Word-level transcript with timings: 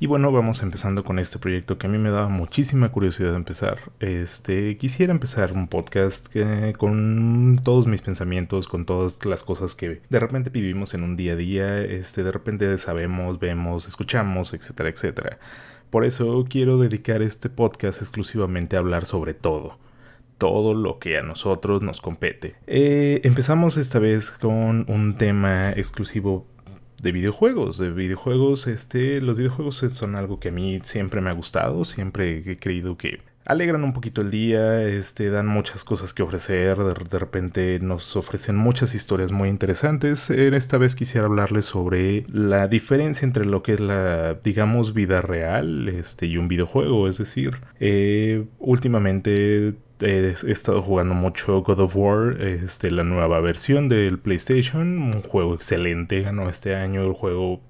Y 0.00 0.06
bueno, 0.06 0.30
vamos 0.30 0.62
empezando 0.62 1.02
con 1.02 1.18
este 1.18 1.40
proyecto 1.40 1.76
que 1.76 1.88
a 1.88 1.90
mí 1.90 1.98
me 1.98 2.10
daba 2.10 2.28
muchísima 2.28 2.92
curiosidad 2.92 3.34
empezar. 3.34 3.90
Este, 3.98 4.76
quisiera 4.76 5.12
empezar 5.12 5.52
un 5.52 5.66
podcast 5.66 6.28
con 6.76 7.58
todos 7.64 7.88
mis 7.88 8.00
pensamientos, 8.00 8.68
con 8.68 8.86
todas 8.86 9.24
las 9.26 9.42
cosas 9.42 9.74
que 9.74 10.00
de 10.08 10.20
repente 10.20 10.50
vivimos 10.50 10.94
en 10.94 11.02
un 11.02 11.16
día 11.16 11.32
a 11.32 11.36
día, 11.36 11.78
este, 11.78 12.22
de 12.22 12.30
repente 12.30 12.78
sabemos, 12.78 13.40
vemos, 13.40 13.88
escuchamos, 13.88 14.54
etcétera, 14.54 14.88
etcétera. 14.88 15.38
Por 15.90 16.04
eso 16.04 16.44
quiero 16.48 16.78
dedicar 16.78 17.20
este 17.20 17.50
podcast 17.50 18.00
exclusivamente 18.00 18.76
a 18.76 18.78
hablar 18.78 19.04
sobre 19.04 19.34
todo 19.34 19.78
todo 20.38 20.72
lo 20.72 21.00
que 21.00 21.18
a 21.18 21.22
nosotros 21.22 21.82
nos 21.82 22.00
compete. 22.00 22.54
Eh, 22.68 23.20
empezamos 23.24 23.76
esta 23.76 23.98
vez 23.98 24.30
con 24.30 24.86
un 24.88 25.16
tema 25.16 25.72
exclusivo 25.72 26.46
de 27.02 27.12
videojuegos, 27.12 27.78
de 27.78 27.90
videojuegos, 27.90 28.66
este, 28.66 29.20
los 29.20 29.36
videojuegos 29.36 29.76
son 29.76 30.16
algo 30.16 30.40
que 30.40 30.48
a 30.48 30.52
mí 30.52 30.80
siempre 30.82 31.20
me 31.20 31.30
ha 31.30 31.34
gustado, 31.34 31.84
siempre 31.84 32.42
he 32.44 32.56
creído 32.56 32.96
que 32.96 33.20
alegran 33.48 33.82
un 33.82 33.94
poquito 33.94 34.20
el 34.20 34.30
día, 34.30 34.82
este, 34.82 35.30
dan 35.30 35.46
muchas 35.46 35.82
cosas 35.82 36.12
que 36.12 36.22
ofrecer, 36.22 36.76
de, 36.76 37.18
repente 37.18 37.78
nos 37.80 38.14
ofrecen 38.14 38.56
muchas 38.56 38.94
historias 38.94 39.32
muy 39.32 39.48
interesantes. 39.48 40.28
Esta 40.28 40.76
vez 40.76 40.94
quisiera 40.94 41.26
hablarles 41.26 41.64
sobre 41.64 42.24
la 42.30 42.68
diferencia 42.68 43.24
entre 43.24 43.46
lo 43.46 43.62
que 43.62 43.72
es 43.72 43.80
la, 43.80 44.34
digamos, 44.34 44.92
vida 44.92 45.22
real, 45.22 45.88
este, 45.88 46.26
y 46.26 46.36
un 46.36 46.46
videojuego, 46.46 47.08
es 47.08 47.16
decir, 47.16 47.58
eh, 47.80 48.44
últimamente 48.58 49.74
he 50.00 50.34
estado 50.50 50.82
jugando 50.82 51.14
mucho 51.14 51.62
God 51.62 51.80
of 51.80 51.96
War, 51.96 52.40
este, 52.40 52.90
la 52.90 53.04
nueva 53.04 53.40
versión 53.40 53.88
del 53.88 54.18
PlayStation, 54.18 54.98
un 54.98 55.22
juego 55.22 55.54
excelente, 55.54 56.22
ganó 56.22 56.48
este 56.48 56.74
año 56.74 57.02
el 57.02 57.12
juego 57.12 57.60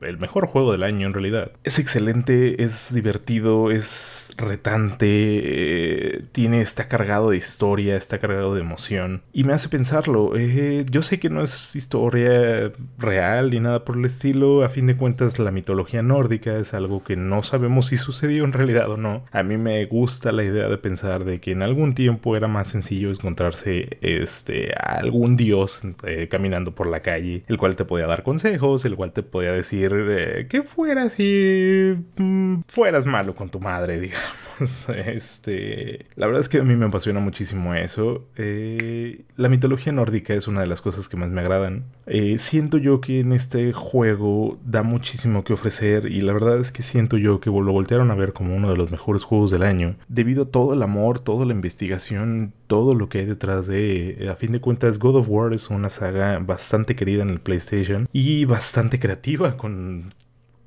el 0.00 0.18
mejor 0.18 0.46
juego 0.46 0.72
del 0.72 0.82
año 0.82 1.06
en 1.06 1.14
realidad. 1.14 1.52
Es 1.64 1.78
excelente, 1.78 2.62
es 2.62 2.94
divertido, 2.94 3.70
es 3.70 4.30
retante, 4.36 5.06
eh, 5.08 6.24
tiene, 6.32 6.60
está 6.60 6.88
cargado 6.88 7.30
de 7.30 7.36
historia, 7.36 7.96
está 7.96 8.18
cargado 8.18 8.54
de 8.54 8.60
emoción 8.60 9.22
y 9.32 9.44
me 9.44 9.52
hace 9.52 9.68
pensarlo. 9.68 10.32
Eh, 10.36 10.84
yo 10.90 11.02
sé 11.02 11.18
que 11.18 11.30
no 11.30 11.42
es 11.42 11.76
historia 11.76 12.72
real 12.98 13.50
ni 13.50 13.60
nada 13.60 13.84
por 13.84 13.96
el 13.96 14.04
estilo, 14.04 14.64
a 14.64 14.68
fin 14.68 14.86
de 14.86 14.96
cuentas 14.96 15.38
la 15.38 15.50
mitología 15.50 16.02
nórdica 16.02 16.56
es 16.56 16.74
algo 16.74 17.02
que 17.04 17.16
no 17.16 17.42
sabemos 17.42 17.88
si 17.88 17.96
sucedió 17.96 18.44
en 18.44 18.52
realidad 18.52 18.90
o 18.90 18.96
no. 18.96 19.24
A 19.32 19.42
mí 19.42 19.56
me 19.56 19.84
gusta 19.86 20.32
la 20.32 20.44
idea 20.44 20.68
de 20.68 20.78
pensar 20.78 21.24
de 21.24 21.40
que 21.40 21.52
en 21.52 21.62
algún 21.62 21.94
tiempo 21.94 22.36
era 22.36 22.48
más 22.48 22.68
sencillo 22.68 23.10
encontrarse 23.10 23.98
este, 24.00 24.72
algún 24.74 25.36
dios 25.36 25.82
eh, 26.04 26.28
caminando 26.28 26.74
por 26.74 26.86
la 26.86 27.00
calle, 27.00 27.44
el 27.48 27.58
cual 27.58 27.76
te 27.76 27.84
podía 27.84 28.06
dar 28.06 28.22
consejos, 28.22 28.84
el 28.84 28.96
cual 28.96 29.12
te 29.12 29.22
podía 29.22 29.52
decir 29.58 29.92
eh, 29.94 30.46
que 30.48 30.62
fueras 30.62 31.18
y 31.20 31.96
mm, 32.16 32.62
fueras 32.66 33.06
malo 33.06 33.34
con 33.34 33.50
tu 33.50 33.60
madre, 33.60 34.00
digamos. 34.00 34.88
Este, 34.88 36.06
la 36.16 36.26
verdad 36.26 36.40
es 36.40 36.48
que 36.48 36.58
a 36.58 36.64
mí 36.64 36.74
me 36.74 36.86
apasiona 36.86 37.20
muchísimo 37.20 37.74
eso. 37.74 38.28
Eh, 38.36 39.24
la 39.36 39.48
mitología 39.48 39.92
nórdica 39.92 40.34
es 40.34 40.48
una 40.48 40.60
de 40.60 40.66
las 40.66 40.80
cosas 40.80 41.08
que 41.08 41.16
más 41.16 41.30
me 41.30 41.40
agradan. 41.40 41.84
Eh, 42.06 42.38
siento 42.38 42.78
yo 42.78 43.00
que 43.00 43.20
en 43.20 43.32
este 43.32 43.72
juego 43.72 44.58
da 44.64 44.82
muchísimo 44.82 45.44
que 45.44 45.52
ofrecer 45.52 46.06
y 46.06 46.20
la 46.22 46.32
verdad 46.32 46.58
es 46.58 46.72
que 46.72 46.82
siento 46.82 47.16
yo 47.16 47.40
que 47.40 47.50
lo 47.50 47.72
voltearon 47.72 48.10
a 48.10 48.14
ver 48.14 48.32
como 48.32 48.56
uno 48.56 48.70
de 48.70 48.76
los 48.76 48.90
mejores 48.90 49.22
juegos 49.22 49.50
del 49.50 49.62
año 49.62 49.96
debido 50.08 50.44
a 50.44 50.50
todo 50.50 50.74
el 50.74 50.82
amor, 50.82 51.18
toda 51.18 51.44
la 51.44 51.52
investigación, 51.52 52.52
todo 52.68 52.94
lo 52.94 53.08
que 53.08 53.18
hay 53.18 53.26
detrás 53.26 53.66
de. 53.66 54.28
A 54.30 54.36
fin 54.36 54.52
de 54.52 54.60
cuentas, 54.60 55.00
God 55.00 55.16
of 55.16 55.26
War 55.28 55.52
es 55.52 55.70
una 55.70 55.90
saga 55.90 56.38
bastante 56.38 56.94
querida 56.94 57.22
en 57.22 57.30
el 57.30 57.40
PlayStation 57.40 58.08
y 58.12 58.44
bastante 58.44 59.00
creativa 59.00 59.56
con 59.56 60.14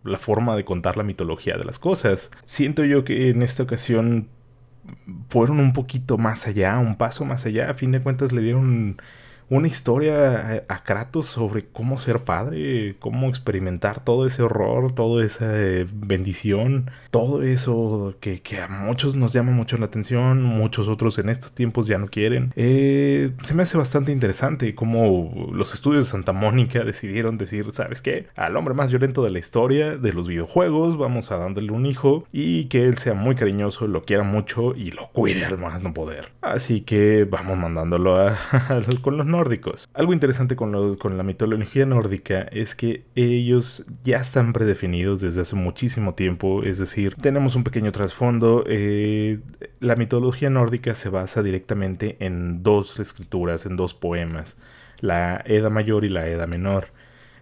la 0.04 0.18
forma 0.18 0.56
de 0.58 0.66
contar 0.66 0.98
la 0.98 1.04
mitología 1.04 1.58
de 1.58 1.64
las 1.64 1.80
cosas. 1.80 2.32
Siento 2.46 2.84
yo 2.84 3.06
que 3.06 3.30
en 3.30 3.42
esta 3.42 3.64
ocasión 3.64 4.28
fueron 5.30 5.60
un 5.60 5.74
poquito 5.74 6.18
más 6.18 6.48
allá, 6.48 6.78
un 6.80 6.98
paso 6.98 7.24
más 7.24 7.46
allá. 7.46 7.70
A 7.70 7.76
fin 7.76 7.92
de 7.92 8.02
cuentas 8.02 8.32
le 8.32 8.42
dieron 8.42 9.02
una 9.52 9.68
historia 9.68 10.64
a, 10.70 10.84
Kratos 10.84 11.28
sobre 11.28 11.66
cómo 11.66 12.00
ser 12.00 12.24
padre, 12.24 12.96
cómo 13.00 13.28
experimentar 13.28 14.02
todo 14.02 14.26
ese 14.26 14.44
horror, 14.44 14.96
toda 14.96 15.26
esa 15.26 15.46
eh, 15.62 15.86
bendición, 15.92 16.90
todo 17.12 17.44
eso 17.44 18.16
que, 18.22 18.42
a 18.62 18.70
muchos 18.70 19.16
nos 19.16 19.34
llama 19.34 19.52
mucho 19.52 19.78
la 19.78 19.88
atención, 19.88 20.42
muchos 20.42 20.88
otros 20.88 21.20
en 21.20 21.28
estos 21.28 21.52
tiempos 21.52 21.86
ya 21.86 21.98
no 21.98 22.08
quieren. 22.08 22.54
Eh, 22.56 23.32
se 23.44 23.54
me 23.54 23.64
hace 23.64 23.78
bastante 23.78 24.14
interesante 24.14 24.74
cómo 24.74 25.52
los 25.52 25.74
estudios 25.74 26.06
de 26.06 26.12
Santa 26.12 26.32
Mónica 26.32 26.84
decidieron 26.86 27.38
decir, 27.38 27.68
¿sabes 27.74 28.02
qué? 28.02 28.28
Al 28.38 28.56
hombre 28.56 28.74
más 28.74 28.90
violento 28.90 29.22
de 29.22 29.32
la 29.32 29.40
historia, 29.40 29.98
de 29.98 30.14
los 30.14 30.30
videojuegos, 30.30 30.98
vamos 30.98 31.30
a 31.30 31.38
darle 31.38 31.74
un 31.74 31.86
hijo 31.86 32.26
y 32.32 32.66
que 32.66 32.86
él 32.86 32.98
sea 32.98 33.16
muy 33.16 33.36
cariñoso, 33.36 33.86
lo 33.86 34.04
quiera 34.04 34.24
mucho 34.24 34.76
y 34.76 34.92
lo 34.92 35.10
cuide 35.10 35.44
al 35.44 35.58
más 35.58 35.84
no 35.84 35.94
poder. 35.94 36.32
Así 36.42 36.82
que 36.82 37.26
vamos 37.26 37.58
mandándolo 37.58 38.16
a, 38.16 38.38
con 39.02 39.18
los 39.18 39.26
algo 39.94 40.14
interesante 40.14 40.56
con, 40.56 40.72
la 41.18 41.24
mitología 41.24 41.86
nórdica 41.86 42.42
es 42.52 42.76
que 42.76 43.04
ellos 43.16 43.86
ya 44.04 44.18
están 44.18 44.54
predefinidos 44.54 45.22
desde 45.22 45.42
hace 45.42 45.56
muchísimo 45.56 46.14
tiempo, 46.14 46.64
es 46.64 46.80
decir, 46.80 47.16
tenemos 47.16 47.56
un 47.56 47.64
pequeño 47.64 47.92
trasfondo. 47.92 48.64
Eh, 48.68 49.40
la 49.80 49.96
mitología 49.96 50.50
nórdica 50.50 50.96
se 50.96 51.10
basa 51.10 51.44
directamente 51.44 52.18
en 52.20 52.64
dos 52.64 53.00
escrituras, 53.00 53.66
en 53.66 53.76
dos 53.76 53.94
poemas, 53.94 54.58
la 55.00 55.42
Edda 55.46 55.70
Mayor 55.70 56.06
y 56.06 56.10
la 56.10 56.28
Edda 56.28 56.48
Menor. 56.48 56.88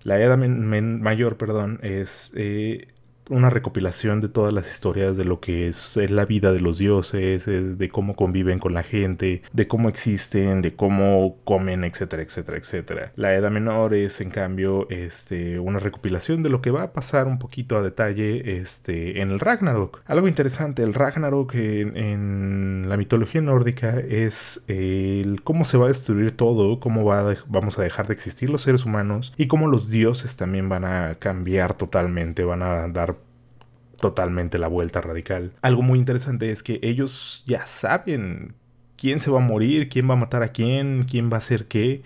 La 0.04 0.20
Edda 0.20 0.38
Mayor, 0.38 1.38
perdón, 1.38 1.80
es 1.84 2.32
eh, 2.36 2.88
una 3.30 3.50
recopilación 3.50 4.22
de 4.22 4.30
todas 4.30 4.54
las 4.54 4.70
historias 4.70 5.16
de 5.16 5.26
lo 5.26 5.40
que 5.40 5.68
es 5.68 5.98
la 6.10 6.26
vida 6.26 6.52
de 6.52 6.60
los 6.60 6.78
dioses, 6.78 7.48
eh, 7.48 7.62
de 7.62 7.90
cómo 7.90 8.16
conviven 8.16 8.60
con 8.60 8.74
la 8.74 8.84
gente, 8.84 9.44
de 9.54 9.68
cómo 9.68 9.90
existen, 9.90 10.62
de 10.62 10.76
cómo 10.76 11.38
comen, 11.44 11.84
etcétera, 11.84 12.24
etcétera, 12.24 12.58
etcétera. 12.58 13.12
La 13.16 13.36
Edad 13.36 13.52
Menor 13.52 13.94
es, 13.94 14.22
en 14.22 14.32
cambio, 14.32 14.90
este, 14.90 15.60
una 15.60 15.80
recopilación 15.80 16.44
de 16.44 16.50
lo 16.50 16.62
que 16.62 16.72
va 16.72 16.84
a 16.84 16.94
pasar 16.94 17.28
un 17.28 17.40
poquito 17.40 17.78
a 17.78 17.82
detalle 17.82 18.60
este, 18.60 19.22
en 19.22 19.30
el 19.30 19.40
Ragnarok. 19.40 20.02
Algo 20.06 20.28
interesante, 20.28 20.84
el 20.84 20.94
Ragnarok 20.94 21.54
en, 21.56 22.90
la 22.90 22.98
mitología 22.98 23.42
nórdica 23.42 24.00
es 24.00 24.64
el 24.68 25.42
cómo 25.44 25.66
se 25.66 25.78
va 25.78 25.86
a 25.86 25.90
destruir 25.90 26.36
todo, 26.36 26.80
cómo 26.80 27.06
va 27.06 27.36
vamos 27.48 27.78
a 27.78 27.84
dejar 27.84 28.08
de 28.08 28.14
existir 28.14 28.50
los 28.50 28.62
seres 28.62 28.86
humanos 28.86 29.34
y 29.38 29.48
cómo 29.48 29.68
los 29.68 29.90
dioses 29.90 30.38
también 30.38 30.70
van 30.70 30.86
a 30.86 31.16
cambiar 31.16 31.74
totalmente, 31.74 32.44
van 32.44 32.64
a 32.64 32.88
dar 32.88 33.19
totalmente 34.00 34.58
la 34.58 34.68
vuelta 34.68 35.02
radical. 35.02 35.54
Algo 35.62 35.82
muy 35.82 36.00
interesante 36.00 36.52
es 36.52 36.64
que 36.64 36.80
ellos 36.82 37.44
ya 37.46 37.66
saben 37.66 38.54
quién 38.98 39.20
se 39.20 39.32
va 39.32 39.42
a 39.42 39.46
morir, 39.46 39.90
quién 39.90 40.10
va 40.10 40.14
a 40.14 40.18
matar 40.18 40.44
a 40.44 40.50
quién, 40.50 41.06
quién 41.10 41.30
va 41.32 41.36
a 41.36 41.40
hacer 41.40 41.68
qué 41.68 42.02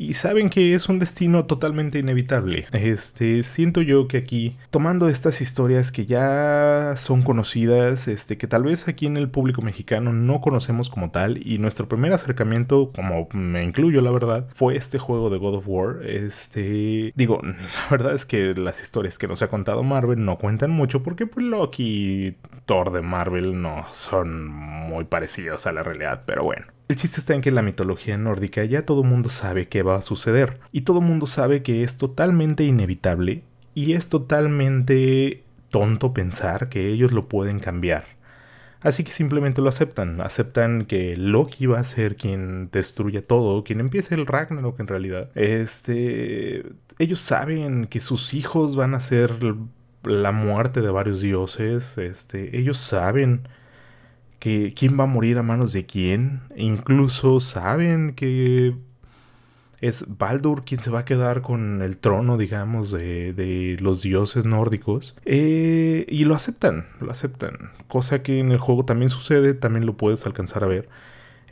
y 0.00 0.14
saben 0.14 0.48
que 0.48 0.72
es 0.72 0.88
un 0.88 0.98
destino 0.98 1.44
totalmente 1.44 1.98
inevitable. 1.98 2.66
Este, 2.72 3.42
siento 3.42 3.82
yo 3.82 4.08
que 4.08 4.16
aquí, 4.16 4.56
tomando 4.70 5.10
estas 5.10 5.42
historias 5.42 5.92
que 5.92 6.06
ya 6.06 6.94
son 6.96 7.20
conocidas, 7.20 8.08
este, 8.08 8.38
que 8.38 8.46
tal 8.46 8.62
vez 8.62 8.88
aquí 8.88 9.04
en 9.04 9.18
el 9.18 9.28
público 9.28 9.60
mexicano 9.60 10.14
no 10.14 10.40
conocemos 10.40 10.88
como 10.88 11.10
tal, 11.10 11.46
y 11.46 11.58
nuestro 11.58 11.86
primer 11.86 12.14
acercamiento, 12.14 12.92
como 12.94 13.28
me 13.34 13.62
incluyo 13.62 14.00
la 14.00 14.10
verdad, 14.10 14.48
fue 14.54 14.74
este 14.74 14.98
juego 14.98 15.28
de 15.28 15.36
God 15.36 15.56
of 15.56 15.64
War. 15.66 15.98
Este, 16.06 17.12
digo, 17.14 17.38
la 17.42 17.88
verdad 17.90 18.14
es 18.14 18.24
que 18.24 18.54
las 18.54 18.80
historias 18.80 19.18
que 19.18 19.28
nos 19.28 19.42
ha 19.42 19.48
contado 19.48 19.82
Marvel 19.82 20.24
no 20.24 20.38
cuentan 20.38 20.70
mucho 20.70 21.02
porque 21.02 21.26
pues, 21.26 21.44
Loki 21.44 21.82
y 21.84 22.36
Thor 22.64 22.90
de 22.90 23.02
Marvel 23.02 23.60
no 23.60 23.84
son 23.92 24.48
muy 24.48 25.04
parecidos 25.04 25.66
a 25.66 25.72
la 25.72 25.82
realidad, 25.82 26.22
pero 26.24 26.42
bueno. 26.42 26.79
El 26.90 26.96
chiste 26.96 27.20
está 27.20 27.34
en 27.34 27.40
que 27.40 27.50
en 27.50 27.54
la 27.54 27.62
mitología 27.62 28.18
nórdica 28.18 28.64
ya 28.64 28.84
todo 28.84 29.04
mundo 29.04 29.28
sabe 29.28 29.68
qué 29.68 29.84
va 29.84 29.94
a 29.94 30.02
suceder 30.02 30.58
y 30.72 30.80
todo 30.80 31.00
mundo 31.00 31.28
sabe 31.28 31.62
que 31.62 31.84
es 31.84 31.98
totalmente 31.98 32.64
inevitable 32.64 33.44
y 33.74 33.92
es 33.92 34.08
totalmente 34.08 35.44
tonto 35.68 36.12
pensar 36.12 36.68
que 36.68 36.88
ellos 36.88 37.12
lo 37.12 37.28
pueden 37.28 37.60
cambiar. 37.60 38.06
Así 38.80 39.04
que 39.04 39.12
simplemente 39.12 39.62
lo 39.62 39.68
aceptan, 39.68 40.20
aceptan 40.20 40.84
que 40.84 41.16
Loki 41.16 41.66
va 41.66 41.78
a 41.78 41.84
ser 41.84 42.16
quien 42.16 42.72
destruya 42.72 43.24
todo, 43.24 43.62
quien 43.62 43.78
empiece 43.78 44.16
el 44.16 44.26
Ragnarok 44.26 44.80
en 44.80 44.88
realidad. 44.88 45.30
Este, 45.36 46.64
ellos 46.98 47.20
saben 47.20 47.86
que 47.86 48.00
sus 48.00 48.34
hijos 48.34 48.74
van 48.74 48.94
a 48.94 49.00
ser 49.00 49.30
la 50.02 50.32
muerte 50.32 50.80
de 50.80 50.90
varios 50.90 51.20
dioses, 51.20 51.98
este, 51.98 52.58
ellos 52.58 52.78
saben 52.78 53.46
que 54.40 54.74
quién 54.74 54.98
va 54.98 55.04
a 55.04 55.06
morir 55.06 55.38
a 55.38 55.44
manos 55.44 55.72
de 55.72 55.84
quién. 55.84 56.40
incluso 56.56 57.38
saben 57.38 58.14
que 58.14 58.74
es 59.80 60.04
Baldur 60.18 60.64
quien 60.64 60.80
se 60.80 60.90
va 60.90 61.00
a 61.00 61.04
quedar 61.04 61.42
con 61.42 61.82
el 61.82 61.98
trono, 61.98 62.36
digamos, 62.36 62.90
de, 62.90 63.76
los 63.80 64.02
dioses 64.02 64.44
nórdicos. 64.44 65.16
Eh, 65.24 66.06
y 66.08 66.24
lo 66.24 66.34
aceptan, 66.34 66.86
lo 67.00 67.10
aceptan. 67.12 67.70
Cosa 67.88 68.22
que 68.22 68.40
en 68.40 68.50
el 68.52 68.58
juego 68.58 68.84
también 68.84 69.10
sucede, 69.10 69.54
también 69.54 69.86
lo 69.86 69.96
puedes 69.96 70.26
alcanzar 70.26 70.64
a 70.64 70.68
ver. 70.68 70.88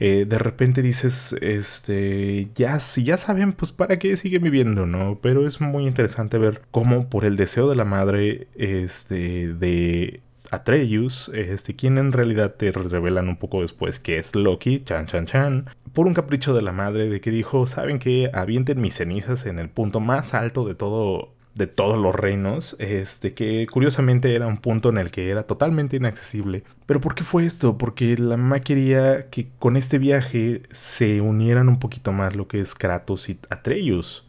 Eh, 0.01 0.27
de 0.29 0.39
repente 0.39 0.83
dices, 0.83 1.35
este, 1.41 2.49
ya, 2.55 2.81
si 2.81 3.05
ya 3.05 3.17
saben, 3.17 3.53
pues 3.53 3.73
para 3.73 3.99
qué 3.99 4.17
sigue 4.17 4.39
viviendo, 4.39 4.87
¿no? 4.87 5.19
Pero 5.21 5.47
es 5.47 5.61
muy 5.61 5.87
interesante 5.87 6.39
ver 6.39 6.63
cómo 6.71 7.09
por 7.11 7.25
el 7.25 7.37
deseo 7.37 7.69
de 7.69 7.77
la 7.77 7.85
madre, 7.85 8.49
este, 8.57 9.53
de 9.55 10.21
Atreus, 10.51 11.31
este, 11.35 11.77
quien 11.77 11.99
en 11.99 12.13
realidad 12.13 12.55
te 12.55 12.73
revelan 12.73 13.29
un 13.29 13.37
poco 13.37 13.63
después 13.63 14.01
que 14.01 14.19
es 14.19 14.35
Loki, 14.35 14.81
chan 14.81 15.07
chan 15.07 15.27
chan, 15.27 15.71
por 15.93 16.07
un 16.07 16.15
capricho 16.15 16.55
de 16.55 16.63
la 16.63 16.73
madre 16.73 17.09
de 17.09 17.21
que 17.21 17.31
dijo, 17.31 17.67
saben 17.67 17.99
que 17.99 18.31
avienten 18.33 18.81
mis 18.81 18.95
cenizas 18.95 19.47
en 19.47 19.59
el 19.59 19.69
punto 19.69 20.01
más 20.01 20.35
alto 20.35 20.67
de 20.67 20.75
todo 20.75 21.35
de 21.59 21.67
todos 21.67 22.01
los 22.01 22.15
reinos, 22.15 22.77
este 22.79 23.35
que 23.35 23.67
curiosamente 23.67 24.35
era 24.35 24.47
un 24.47 24.59
punto 24.59 24.89
en 24.91 24.99
el 24.99 25.11
que 25.11 25.29
era 25.29 25.43
totalmente 25.43 25.97
inaccesible. 25.97 26.63
Pero 26.87 27.01
¿por 27.01 27.15
qué 27.17 27.25
fue 27.25 27.45
esto? 27.45 27.77
Porque 27.77 28.17
la 28.17 28.37
mamá 28.37 28.61
quería 28.61 29.29
que 29.29 29.49
con 29.59 29.77
este 29.77 29.99
viaje 29.99 30.63
se 30.71 31.21
unieran 31.21 31.69
un 31.69 31.81
poquito 31.81 32.13
más 32.13 32.37
lo 32.37 32.47
que 32.47 32.61
es 32.61 32.75
Kratos 32.75 33.29
y 33.29 33.41
Atreus. 33.51 34.25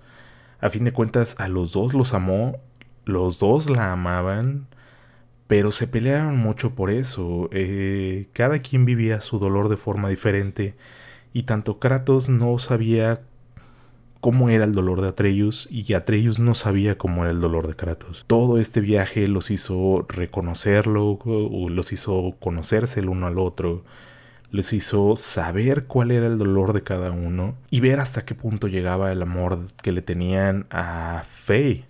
A 0.60 0.70
fin 0.70 0.84
de 0.84 0.92
cuentas, 0.92 1.36
a 1.40 1.48
los 1.48 1.72
dos 1.72 1.94
los 1.94 2.14
amó, 2.14 2.58
los 3.06 3.40
dos 3.40 3.70
la 3.70 3.94
amaban, 3.94 4.68
pero 5.50 5.72
se 5.72 5.88
pelearon 5.88 6.38
mucho 6.38 6.76
por 6.76 6.92
eso. 6.92 7.50
Eh, 7.52 8.28
cada 8.34 8.60
quien 8.60 8.86
vivía 8.86 9.20
su 9.20 9.40
dolor 9.40 9.68
de 9.68 9.78
forma 9.78 10.08
diferente 10.08 10.76
y 11.34 11.44
tanto 11.44 11.80
Kratos 11.80 12.30
no 12.30 12.60
sabía 12.60 13.24
cómo 14.22 14.52
era 14.52 14.64
el 14.64 14.76
dolor 14.76 15.02
de 15.02 15.08
Atreus 15.08 15.68
y 15.72 15.92
Atreus 15.96 16.38
no 16.38 16.54
sabía 16.54 17.00
cómo 17.00 17.24
era 17.24 17.32
el 17.32 17.42
dolor 17.42 17.68
de 17.68 17.76
Kratos. 17.76 18.26
Todo 18.28 18.60
este 18.60 18.80
viaje 18.80 19.28
los 19.28 19.50
hizo 19.50 20.06
reconocerlo, 20.08 21.18
los 21.26 21.94
hizo 21.94 22.36
conocerse 22.40 23.00
el 23.00 23.10
uno 23.10 23.26
al 23.26 23.40
otro, 23.40 23.84
les 24.52 24.72
hizo 24.72 25.16
saber 25.16 25.86
cuál 25.86 26.12
era 26.12 26.28
el 26.28 26.38
dolor 26.38 26.74
de 26.74 26.84
cada 26.84 27.10
uno 27.10 27.56
y 27.72 27.80
ver 27.80 28.00
hasta 28.00 28.24
qué 28.24 28.36
punto 28.36 28.68
llegaba 28.68 29.12
el 29.12 29.24
amor 29.24 29.66
que 29.82 29.94
le 29.94 30.04
tenían 30.04 30.68
a 30.70 31.24
Faye. 31.28 31.86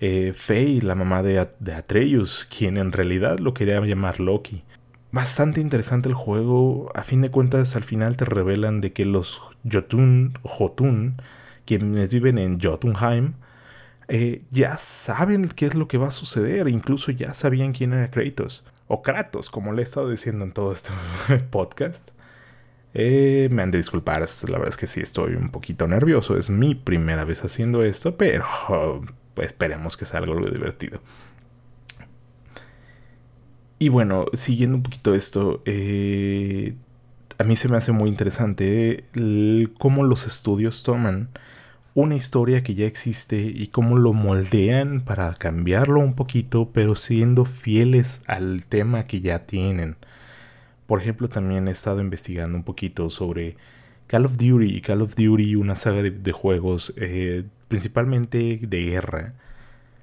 Eh, 0.00 0.32
Faye, 0.34 0.80
la 0.82 0.94
mamá 0.94 1.22
de, 1.22 1.48
de 1.58 1.74
Atreus, 1.74 2.46
quien 2.46 2.76
en 2.76 2.92
realidad 2.92 3.38
lo 3.38 3.54
quería 3.54 3.80
llamar 3.80 4.20
Loki. 4.20 4.62
Bastante 5.10 5.60
interesante 5.60 6.08
el 6.08 6.14
juego. 6.14 6.90
A 6.94 7.02
fin 7.02 7.22
de 7.22 7.30
cuentas, 7.30 7.74
al 7.76 7.84
final 7.84 8.16
te 8.16 8.24
revelan 8.24 8.80
de 8.80 8.92
que 8.92 9.04
los 9.04 9.40
Jotun, 9.70 10.34
Jotun 10.42 11.20
quienes 11.68 12.12
viven 12.12 12.38
en 12.38 12.58
Jotunheim, 12.58 13.34
eh, 14.08 14.42
ya 14.50 14.78
saben 14.78 15.48
qué 15.48 15.66
es 15.66 15.74
lo 15.74 15.86
que 15.86 15.98
va 15.98 16.08
a 16.08 16.10
suceder, 16.10 16.66
incluso 16.68 17.10
ya 17.10 17.34
sabían 17.34 17.74
quién 17.74 17.92
era 17.92 18.10
Kratos, 18.10 18.64
o 18.86 19.02
Kratos, 19.02 19.50
como 19.50 19.72
le 19.74 19.82
he 19.82 19.84
estado 19.84 20.08
diciendo 20.08 20.46
en 20.46 20.52
todo 20.52 20.72
este 20.72 20.90
podcast. 21.50 22.10
Eh, 23.00 23.48
me 23.52 23.62
han 23.62 23.70
de 23.70 23.78
disculpar, 23.78 24.26
la 24.48 24.58
verdad 24.58 24.70
es 24.70 24.76
que 24.76 24.88
sí 24.88 24.98
estoy 24.98 25.36
un 25.36 25.50
poquito 25.50 25.86
nervioso, 25.86 26.36
es 26.36 26.50
mi 26.50 26.74
primera 26.74 27.24
vez 27.24 27.44
haciendo 27.44 27.84
esto, 27.84 28.16
pero 28.16 28.44
pues, 29.34 29.46
esperemos 29.46 29.96
que 29.96 30.04
salga 30.04 30.32
algo 30.32 30.50
divertido. 30.50 31.00
Y 33.78 33.88
bueno, 33.88 34.26
siguiendo 34.32 34.76
un 34.76 34.82
poquito 34.82 35.14
esto, 35.14 35.62
eh, 35.64 36.74
a 37.38 37.44
mí 37.44 37.54
se 37.54 37.68
me 37.68 37.76
hace 37.76 37.92
muy 37.92 38.08
interesante 38.08 39.04
cómo 39.78 40.02
los 40.02 40.26
estudios 40.26 40.82
toman 40.82 41.28
una 41.94 42.16
historia 42.16 42.64
que 42.64 42.74
ya 42.74 42.86
existe 42.86 43.40
y 43.40 43.68
cómo 43.68 43.96
lo 43.96 44.12
moldean 44.12 45.02
para 45.02 45.32
cambiarlo 45.34 46.00
un 46.00 46.14
poquito, 46.14 46.70
pero 46.72 46.96
siendo 46.96 47.44
fieles 47.44 48.22
al 48.26 48.66
tema 48.66 49.06
que 49.06 49.20
ya 49.20 49.46
tienen. 49.46 49.96
Por 50.88 51.00
ejemplo, 51.00 51.28
también 51.28 51.68
he 51.68 51.70
estado 51.70 52.00
investigando 52.00 52.58
un 52.58 52.64
poquito 52.64 53.10
sobre 53.10 53.56
Call 54.08 54.26
of 54.26 54.36
Duty 54.36 54.74
y 54.74 54.80
Call 54.80 55.02
of 55.02 55.14
Duty, 55.14 55.54
una 55.54 55.76
saga 55.76 56.02
de, 56.02 56.32
juegos 56.32 56.92
eh, 56.96 57.44
principalmente 57.68 58.58
de 58.60 58.82
guerra 58.82 59.34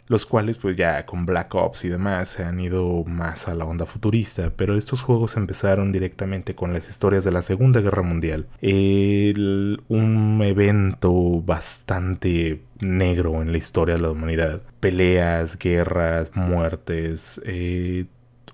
los 0.07 0.25
cuales 0.25 0.57
pues 0.57 0.75
ya 0.77 1.05
con 1.05 1.25
Black 1.25 1.53
Ops 1.55 1.85
y 1.85 1.89
demás 1.89 2.29
se 2.29 2.43
han 2.43 2.59
ido 2.59 3.03
más 3.05 3.47
a 3.47 3.55
la 3.55 3.65
onda 3.65 3.85
futurista, 3.85 4.51
pero 4.55 4.77
estos 4.77 5.01
juegos 5.01 5.35
empezaron 5.35 5.91
directamente 5.91 6.55
con 6.55 6.73
las 6.73 6.89
historias 6.89 7.23
de 7.23 7.31
la 7.31 7.41
Segunda 7.41 7.81
Guerra 7.81 8.03
Mundial. 8.03 8.47
un 8.61 10.41
evento 10.43 11.41
bastante 11.41 12.61
negro 12.79 13.41
en 13.41 13.51
la 13.51 13.57
historia 13.57 13.95
de 13.95 14.01
la 14.01 14.11
humanidad. 14.11 14.61
Peleas, 14.79 15.57
guerras, 15.57 16.31
muertes, 16.35 17.41
eh, 17.45 18.05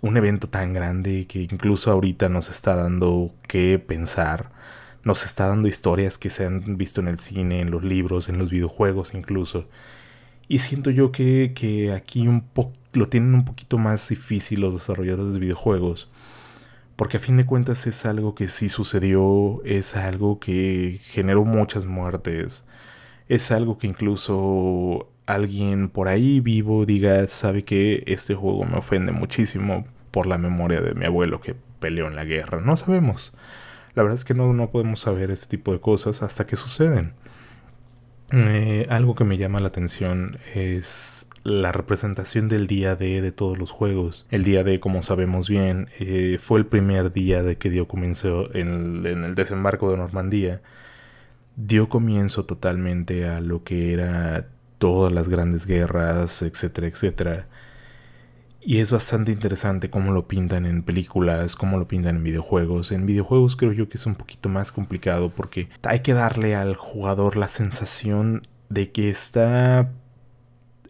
un 0.02 0.18
evento 0.18 0.50
tan 0.50 0.74
grande 0.74 1.28
que 1.28 1.42
incluso 1.44 1.92
ahorita 1.92 2.30
nos 2.30 2.50
está 2.50 2.76
dando 2.76 3.34
que 3.48 3.80
pensar. 3.80 4.52
Nos 5.04 5.26
está 5.26 5.48
dando 5.48 5.68
historias 5.68 6.18
que 6.18 6.30
se 6.30 6.46
han 6.46 6.78
visto 6.78 7.02
en 7.02 7.08
el 7.08 7.20
cine, 7.20 7.60
en 7.62 7.72
los 7.72 7.84
libros, 7.84 8.30
en 8.30 8.38
los 8.38 8.50
videojuegos 8.50 9.14
incluso. 9.14 9.68
Y 10.48 10.60
siento 10.60 10.90
yo 10.90 11.12
que, 11.12 11.94
aquí 11.96 12.28
un 12.28 12.46
lo 12.94 13.08
tienen 13.08 13.34
un 13.36 13.46
poquito 13.46 13.78
más 13.78 14.10
difícil 14.10 14.62
los 14.62 14.74
desarrolladores 14.74 15.34
de 15.34 15.40
videojuegos. 15.40 16.10
Porque 16.96 17.18
a 17.18 17.20
fin 17.20 17.38
de 17.38 17.46
cuentas 17.46 17.88
es 17.88 18.06
algo 18.06 18.36
que 18.36 18.50
sí 18.50 18.70
sucedió, 18.70 19.62
es 19.66 19.96
algo 19.96 20.40
que 20.40 21.00
generó 21.04 21.46
muchas 21.46 21.86
muertes, 21.86 22.66
es 23.30 23.52
algo 23.52 23.78
que 23.78 23.88
incluso 23.88 25.10
alguien 25.26 25.90
por 25.90 26.08
ahí 26.10 26.42
vivo 26.42 26.86
diga, 26.86 27.26
sabe 27.28 27.64
que 27.64 28.04
este 28.08 28.36
juego 28.36 28.66
me 28.66 28.78
ofende 28.78 29.12
muchísimo 29.12 29.86
por 30.12 30.28
la 30.28 30.38
memoria 30.38 30.82
de 30.82 30.94
mi 30.94 31.06
abuelo 31.06 31.42
que 31.42 31.56
peleó 31.80 32.08
en 32.08 32.16
la 32.16 32.26
guerra. 32.26 32.62
No 32.62 32.78
sabemos. 32.78 33.34
La 33.96 34.04
verdad 34.04 34.16
es 34.16 34.26
que 34.26 34.34
no, 34.34 34.54
no 34.54 34.72
podemos 34.72 35.02
saber 35.02 35.32
este 35.32 35.48
tipo 35.48 35.74
de 35.74 35.82
cosas 35.82 36.22
hasta 36.22 36.46
que 36.46 36.56
suceden. 36.56 37.14
Eh, 38.32 38.88
algo 38.90 39.16
que 39.16 39.26
me 39.26 39.38
llama 39.38 39.60
la 39.60 39.68
atención 39.68 40.38
es 40.56 41.28
la 41.44 41.72
representación 41.72 42.48
del 42.48 42.68
día 42.68 42.96
D 42.96 43.22
de 43.22 43.32
todos 43.32 43.58
los 43.58 43.72
juegos. 43.72 44.26
El 44.30 44.44
día 44.44 44.64
D, 44.64 44.80
como 44.80 45.04
sabemos 45.04 45.50
bien, 45.50 45.90
eh, 46.00 46.38
fue 46.42 46.60
el 46.60 46.66
primer 46.66 47.12
día 47.12 47.44
de 47.44 47.58
que 47.58 47.70
dio 47.70 47.88
comienzo 47.88 48.54
en, 48.56 49.06
en, 49.06 49.24
el 49.26 49.36
desembarco 49.36 49.92
de 49.92 49.98
Normandía. 49.98 50.62
Dio 51.58 51.90
comienzo 51.90 52.46
totalmente 52.46 53.28
a 53.28 53.42
lo 53.42 53.64
que 53.64 53.94
era 53.94 54.48
todas 54.78 55.14
las 55.14 55.28
grandes 55.30 55.66
guerras, 55.66 56.42
etcétera, 56.42 56.88
etcétera. 56.88 57.48
Y 58.64 58.80
es 58.80 58.92
bastante 58.92 59.32
interesante 59.32 59.90
cómo 59.90 60.12
lo 60.12 60.28
pintan 60.28 60.68
en 60.68 60.84
películas, 60.84 61.56
cómo 61.56 61.80
lo 61.80 61.88
pintan 61.88 62.18
en 62.18 62.24
videojuegos. 62.24 62.92
En 62.92 63.08
videojuegos 63.08 63.56
creo 63.56 63.72
yo 63.72 63.90
que 63.90 63.98
es 63.98 64.06
un 64.06 64.14
poquito 64.14 64.50
más 64.50 64.72
complicado 64.72 65.32
porque 65.32 65.68
hay 65.82 66.02
que 66.02 66.14
darle 66.14 66.56
al 66.56 66.76
jugador 66.76 67.38
la 67.38 67.48
sensación 67.48 68.48
de 68.70 68.92
que 68.92 69.10
está 69.10 69.92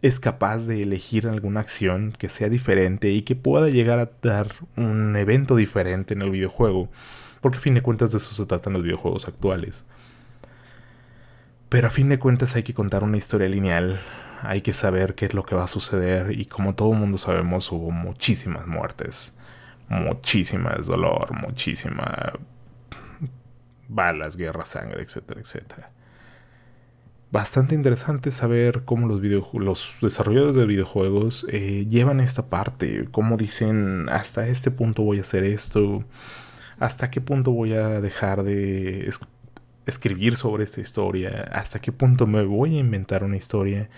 es 0.02 0.20
capaz 0.20 0.66
de 0.66 0.82
elegir 0.82 1.26
alguna 1.28 1.60
acción 1.60 2.12
que 2.18 2.28
sea 2.28 2.48
diferente 2.48 3.10
y 3.10 3.22
que 3.22 3.36
pueda 3.36 3.68
llegar 3.68 4.00
a 4.00 4.10
dar 4.20 4.48
un 4.76 5.16
evento 5.16 5.56
diferente 5.56 6.12
en 6.12 6.22
el 6.22 6.30
videojuego. 6.30 6.90
Porque 7.40 7.58
a 7.58 7.60
fin 7.60 7.74
de 7.74 7.82
cuentas 7.82 8.12
de 8.12 8.18
eso 8.18 8.34
se 8.34 8.46
tratan 8.46 8.74
los 8.74 8.82
videojuegos 8.82 9.28
actuales. 9.28 9.84
Pero 11.68 11.86
a 11.86 11.90
fin 11.90 12.10
de 12.10 12.18
cuentas 12.18 12.54
hay 12.54 12.64
que 12.64 12.74
contar 12.74 13.02
una 13.02 13.16
historia 13.16 13.48
lineal 13.48 13.98
hay 14.42 14.60
que 14.60 14.72
saber 14.72 15.14
qué 15.14 15.26
es 15.26 15.34
lo 15.34 15.44
que 15.44 15.54
va 15.54 15.64
a 15.64 15.68
suceder 15.68 16.38
y 16.38 16.46
como 16.46 16.74
todo 16.74 16.92
el 16.92 16.98
mundo 16.98 17.18
sabemos 17.18 17.70
hubo 17.70 17.90
muchísimas 17.90 18.66
muertes, 18.66 19.36
muchísimas 19.88 20.86
dolor, 20.86 21.32
muchísima 21.32 22.32
balas, 23.88 24.36
guerra, 24.36 24.64
sangre, 24.64 25.02
etcétera, 25.02 25.40
etcétera. 25.40 25.90
Bastante 27.30 27.74
interesante 27.74 28.30
saber 28.30 28.84
cómo 28.84 29.08
los, 29.08 29.22
los 29.54 29.96
desarrolladores 30.02 30.56
de 30.56 30.66
videojuegos 30.66 31.46
eh, 31.48 31.86
llevan 31.88 32.20
esta 32.20 32.46
parte, 32.46 33.08
cómo 33.10 33.36
dicen 33.36 34.08
hasta 34.10 34.46
este 34.48 34.70
punto 34.70 35.02
voy 35.02 35.18
a 35.18 35.22
hacer 35.22 35.44
esto, 35.44 36.04
hasta 36.78 37.10
qué 37.10 37.20
punto 37.20 37.52
voy 37.52 37.72
a 37.74 38.00
dejar 38.00 38.42
de 38.42 39.10
escribir 39.86 40.36
sobre 40.36 40.64
esta 40.64 40.80
historia, 40.80 41.48
hasta 41.52 41.78
qué 41.78 41.92
punto 41.92 42.26
me 42.26 42.42
voy 42.42 42.76
a 42.76 42.80
inventar 42.80 43.24
una 43.24 43.36
historia 43.36 43.88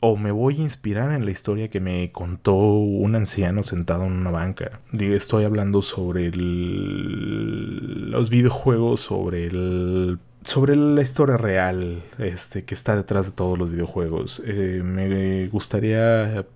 o 0.00 0.16
me 0.16 0.32
voy 0.32 0.58
a 0.58 0.62
inspirar 0.62 1.12
en 1.12 1.24
la 1.24 1.30
historia 1.30 1.68
que 1.68 1.80
me 1.80 2.10
contó 2.10 2.54
un 2.54 3.14
anciano 3.14 3.62
sentado 3.62 4.04
en 4.04 4.12
una 4.12 4.30
banca. 4.30 4.80
Estoy 4.92 5.44
hablando 5.44 5.82
sobre 5.82 6.30
los 6.34 8.30
videojuegos, 8.30 9.00
sobre 9.00 9.46
el 9.46 10.18
sobre 10.42 10.76
la 10.76 11.02
historia 11.02 11.36
real 11.36 12.02
este, 12.18 12.64
que 12.64 12.74
está 12.74 12.94
detrás 12.94 13.26
de 13.26 13.32
todos 13.32 13.58
los 13.58 13.70
videojuegos. 13.70 14.42
Eh, 14.44 14.80
me 14.84 15.48
gustaría 15.48 16.46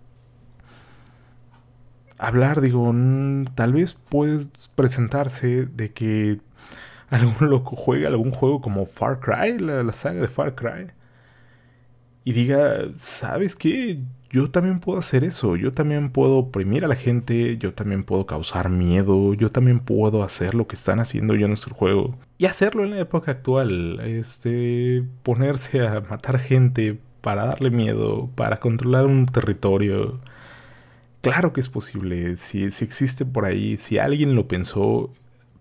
hablar, 2.19 2.61
digo, 2.61 2.93
tal 3.55 3.73
vez 3.73 3.95
puede 3.95 4.47
presentarse 4.77 5.67
de 5.67 5.93
que 5.93 6.41
algún 7.11 7.51
loco 7.51 7.77
juegue 7.77 8.07
algún 8.07 8.31
juego 8.31 8.61
como 8.61 8.87
Far 8.87 9.21
Cry, 9.21 9.59
la 9.59 9.93
saga 9.93 10.21
de 10.21 10.29
Far 10.29 10.55
Cry 10.55 10.93
y 12.31 12.33
diga, 12.33 12.85
¿sabes 12.97 13.57
qué? 13.57 13.99
Yo 14.31 14.53
también 14.53 14.79
puedo 14.79 15.01
hacer 15.01 15.25
eso, 15.25 15.57
yo 15.57 15.73
también 15.73 16.11
puedo 16.11 16.37
oprimir 16.37 16.85
a 16.85 16.89
la 16.89 16.95
gente, 16.95 17.59
yo 17.59 17.75
también 17.75 18.05
puedo 18.05 18.25
causar 18.25 18.71
miedo, 18.71 19.35
yo 19.35 19.51
también 19.51 19.81
puedo 19.81 20.23
hacer 20.23 20.55
lo 20.55 20.69
que 20.69 20.77
están 20.77 21.01
haciendo 21.01 21.35
yo 21.35 21.47
en 21.47 21.51
nuestro 21.51 21.75
juego. 21.75 22.17
Y 22.39 22.47
hacerlo 22.47 22.85
en 22.85 22.91
la 22.91 23.01
época 23.01 23.33
actual, 23.33 23.99
este, 24.05 25.03
ponerse 25.25 25.85
a 25.85 26.03
matar 26.03 26.39
gente 26.39 27.01
para 27.21 27.47
darle 27.47 27.71
miedo, 27.71 28.31
para 28.37 28.61
controlar 28.61 29.07
un 29.07 29.27
territorio. 29.27 30.21
Claro 31.23 31.53
que 31.53 31.61
es 31.61 31.69
posible, 31.69 32.37
si, 32.37 32.71
si 32.71 32.85
existe 32.85 33.27
por 33.27 33.45
ahí, 33.45 33.77
si 33.77 33.99
alguien 33.99 34.37
lo 34.37 34.47
pensó 34.47 35.13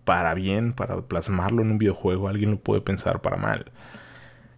para 0.04 0.36
bien, 0.36 0.74
para 0.74 1.02
plasmarlo 1.02 1.64
en 1.64 1.72
un 1.72 1.80
videojuego, 1.80 2.28
alguien 2.28 2.52
lo 2.52 2.60
puede 2.60 2.82
pensar 2.82 3.22
para 3.24 3.38
mal. 3.38 3.72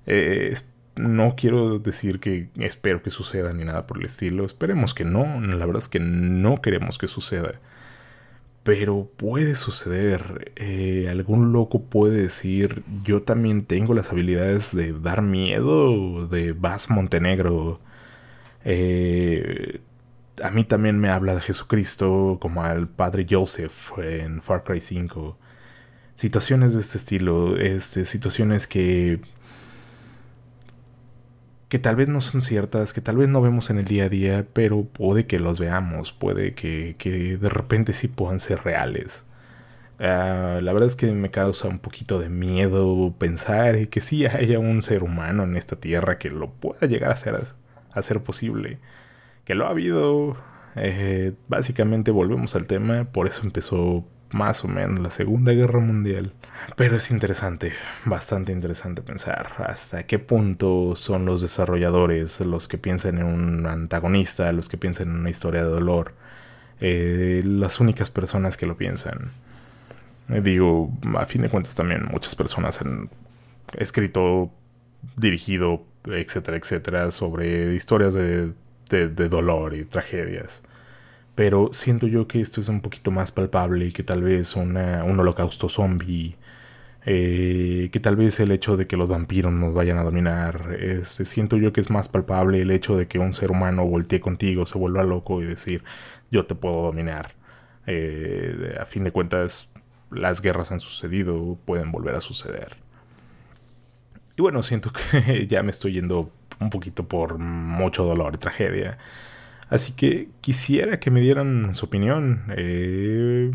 Eh, 0.05 0.53
no 0.95 1.35
quiero 1.35 1.79
decir 1.79 2.19
que 2.19 2.49
espero 2.57 3.01
que 3.01 3.09
suceda 3.09 3.53
ni 3.53 3.63
nada 3.63 3.87
por 3.87 3.97
el 3.99 4.05
estilo. 4.05 4.45
Esperemos 4.45 4.93
que 4.93 5.05
no. 5.05 5.39
La 5.41 5.65
verdad 5.65 5.81
es 5.81 5.89
que 5.89 5.99
no 5.99 6.61
queremos 6.61 6.97
que 6.97 7.07
suceda. 7.07 7.53
Pero 8.63 9.09
puede 9.17 9.55
suceder. 9.55 10.51
Eh, 10.57 11.07
algún 11.09 11.51
loco 11.53 11.83
puede 11.83 12.21
decir, 12.21 12.83
yo 13.03 13.23
también 13.23 13.65
tengo 13.65 13.93
las 13.93 14.11
habilidades 14.11 14.75
de 14.75 14.93
dar 14.93 15.21
miedo 15.21 16.27
de 16.27 16.53
Bass 16.53 16.89
Montenegro. 16.89 17.79
Eh, 18.65 19.81
a 20.43 20.51
mí 20.51 20.63
también 20.63 20.99
me 20.99 21.09
habla 21.09 21.35
de 21.35 21.41
Jesucristo 21.41 22.37
como 22.41 22.63
al 22.63 22.87
padre 22.89 23.25
Joseph 23.29 23.97
en 23.97 24.41
Far 24.41 24.63
Cry 24.63 24.81
5. 24.81 25.37
Situaciones 26.15 26.73
de 26.75 26.81
este 26.81 26.97
estilo, 26.97 27.57
este, 27.57 28.05
situaciones 28.05 28.67
que 28.67 29.21
que 31.71 31.79
tal 31.79 31.95
vez 31.95 32.09
no 32.09 32.19
son 32.19 32.41
ciertas, 32.41 32.91
que 32.91 32.99
tal 32.99 33.15
vez 33.15 33.29
no 33.29 33.41
vemos 33.41 33.69
en 33.69 33.79
el 33.79 33.85
día 33.85 34.03
a 34.05 34.09
día, 34.09 34.45
pero 34.51 34.83
puede 34.83 35.25
que 35.25 35.39
los 35.39 35.57
veamos, 35.57 36.11
puede 36.11 36.53
que, 36.53 36.95
de 37.39 37.49
repente 37.49 37.93
sí 37.93 38.09
puedan 38.09 38.41
ser 38.41 38.59
reales. 38.65 39.23
Ah, 39.97 40.59
la 40.61 40.73
verdad 40.73 40.87
es 40.87 40.97
que 40.97 41.09
me 41.13 41.31
causa 41.31 41.69
un 41.69 41.79
poquito 41.79 42.19
de 42.19 42.27
miedo 42.27 43.15
pensar 43.17 43.87
que 43.87 44.01
sí 44.01 44.25
haya 44.25 44.59
un 44.59 44.81
ser 44.81 45.03
humano 45.03 45.43
en 45.43 45.55
esta 45.55 45.77
tierra 45.77 46.17
que 46.17 46.29
lo 46.29 46.51
pueda 46.51 46.87
llegar 46.87 47.11
a 47.11 47.15
ser, 47.15 47.41
a 47.93 48.01
ser 48.01 48.21
posible. 48.21 48.79
Que 49.45 49.55
lo 49.55 49.65
ha 49.67 49.69
habido. 49.69 50.35
Eh, 50.75 51.33
básicamente 51.47 52.11
volvemos 52.11 52.55
al 52.55 52.67
tema, 52.67 53.05
por 53.05 53.27
eso 53.27 53.43
empezó 53.45 54.05
más 54.31 54.63
o 54.63 54.67
menos 54.67 54.99
la 54.99 55.11
Segunda 55.11 55.51
Guerra 55.53 55.79
Mundial. 55.79 56.33
Pero 56.75 56.95
es 56.95 57.11
interesante, 57.11 57.73
bastante 58.05 58.51
interesante 58.51 59.01
pensar 59.01 59.49
hasta 59.57 60.03
qué 60.03 60.19
punto 60.19 60.95
son 60.95 61.25
los 61.25 61.41
desarrolladores 61.41 62.39
los 62.41 62.67
que 62.67 62.77
piensan 62.77 63.17
en 63.19 63.25
un 63.25 63.67
antagonista, 63.67 64.51
los 64.53 64.69
que 64.69 64.77
piensan 64.77 65.09
en 65.09 65.19
una 65.19 65.29
historia 65.29 65.63
de 65.63 65.69
dolor, 65.69 66.13
eh, 66.79 67.41
las 67.43 67.79
únicas 67.79 68.09
personas 68.09 68.57
que 68.57 68.65
lo 68.65 68.77
piensan. 68.77 69.31
Eh, 70.29 70.41
digo, 70.41 70.91
a 71.17 71.25
fin 71.25 71.41
de 71.41 71.49
cuentas 71.49 71.75
también 71.75 72.05
muchas 72.11 72.35
personas 72.35 72.81
han 72.81 73.09
escrito, 73.77 74.51
dirigido, 75.17 75.83
etcétera, 76.05 76.57
etcétera, 76.57 77.11
sobre 77.11 77.73
historias 77.75 78.13
de, 78.13 78.53
de 78.89 79.29
dolor 79.29 79.75
y 79.75 79.85
tragedias. 79.85 80.63
Pero 81.35 81.69
siento 81.73 82.07
yo 82.07 82.27
que 82.27 82.41
esto 82.41 82.61
es 82.61 82.67
un 82.67 82.81
poquito 82.81 83.11
más 83.11 83.31
palpable 83.31 83.93
que 83.93 84.03
tal 84.03 84.23
vez 84.23 84.55
un 84.55 84.77
holocausto 84.77 85.69
zombie. 85.69 86.35
Eh, 87.03 87.89
que 87.91 87.99
tal 87.99 88.15
vez 88.15 88.39
el 88.39 88.51
hecho 88.51 88.77
de 88.77 88.85
que 88.85 88.95
los 88.95 89.09
vampiros 89.09 89.51
nos 89.51 89.73
vayan 89.73 89.97
a 89.97 90.03
dominar. 90.03 90.75
Este, 90.79 91.25
siento 91.25 91.57
yo 91.57 91.73
que 91.73 91.81
es 91.81 91.89
más 91.89 92.09
palpable 92.09 92.61
el 92.61 92.71
hecho 92.71 92.95
de 92.95 93.07
que 93.07 93.19
un 93.19 93.33
ser 93.33 93.51
humano 93.51 93.85
voltee 93.85 94.19
contigo, 94.19 94.65
se 94.65 94.77
vuelva 94.77 95.03
loco 95.03 95.41
y 95.41 95.45
decir 95.45 95.83
yo 96.31 96.45
te 96.45 96.55
puedo 96.55 96.83
dominar. 96.83 97.33
Eh, 97.87 98.77
a 98.79 98.85
fin 98.85 99.03
de 99.03 99.11
cuentas, 99.11 99.69
las 100.11 100.41
guerras 100.41 100.71
han 100.71 100.79
sucedido, 100.79 101.57
pueden 101.65 101.91
volver 101.91 102.15
a 102.15 102.21
suceder. 102.21 102.77
Y 104.37 104.41
bueno, 104.41 104.63
siento 104.63 104.91
que 104.91 105.47
ya 105.49 105.63
me 105.63 105.71
estoy 105.71 105.93
yendo 105.93 106.31
un 106.59 106.69
poquito 106.69 107.07
por 107.07 107.37
mucho 107.39 108.03
dolor 108.03 108.35
y 108.35 108.37
tragedia. 108.37 108.97
Así 109.71 109.93
que 109.93 110.27
quisiera 110.41 110.99
que 110.99 111.11
me 111.11 111.21
dieran 111.21 111.75
su 111.75 111.85
opinión. 111.85 112.43
Eh, 112.57 113.49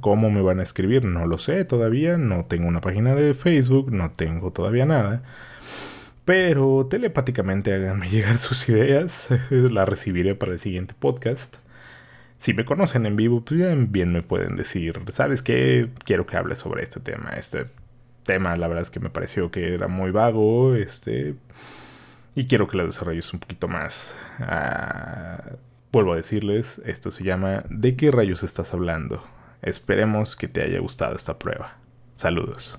¿Cómo 0.00 0.30
me 0.30 0.40
van 0.40 0.60
a 0.60 0.62
escribir? 0.62 1.04
No 1.04 1.26
lo 1.26 1.36
sé 1.36 1.66
todavía. 1.66 2.16
No 2.16 2.46
tengo 2.46 2.66
una 2.68 2.80
página 2.80 3.14
de 3.14 3.34
Facebook. 3.34 3.92
No 3.92 4.10
tengo 4.12 4.50
todavía 4.50 4.86
nada. 4.86 5.22
Pero 6.24 6.86
telepáticamente 6.90 7.74
háganme 7.74 8.08
llegar 8.10 8.38
sus 8.38 8.66
ideas. 8.70 9.28
Las 9.50 9.86
recibiré 9.88 10.34
para 10.34 10.52
el 10.52 10.58
siguiente 10.58 10.94
podcast. 10.98 11.56
Si 12.38 12.54
me 12.54 12.64
conocen 12.64 13.04
en 13.04 13.16
vivo, 13.16 13.44
pues 13.44 13.60
bien 13.90 14.12
me 14.12 14.22
pueden 14.22 14.56
decir, 14.56 15.00
¿sabes 15.12 15.42
qué? 15.42 15.90
Quiero 16.04 16.26
que 16.26 16.38
hables 16.38 16.60
sobre 16.60 16.82
este 16.82 17.00
tema. 17.00 17.30
Este 17.36 17.66
tema, 18.24 18.56
la 18.56 18.68
verdad 18.68 18.82
es 18.82 18.90
que 18.90 19.00
me 19.00 19.10
pareció 19.10 19.50
que 19.50 19.74
era 19.74 19.88
muy 19.88 20.12
vago. 20.12 20.74
Este 20.76 21.34
y 22.36 22.46
quiero 22.46 22.68
que 22.68 22.76
la 22.76 22.84
desarrolles 22.84 23.32
un 23.32 23.40
poquito 23.40 23.66
más. 23.66 24.14
Ah, 24.38 25.42
vuelvo 25.90 26.12
a 26.12 26.16
decirles, 26.16 26.80
esto 26.84 27.10
se 27.10 27.24
llama 27.24 27.64
¿De 27.70 27.96
qué 27.96 28.10
rayos 28.12 28.44
estás 28.44 28.74
hablando? 28.74 29.24
Esperemos 29.62 30.36
que 30.36 30.46
te 30.46 30.62
haya 30.62 30.78
gustado 30.78 31.16
esta 31.16 31.38
prueba. 31.38 31.78
Saludos. 32.14 32.78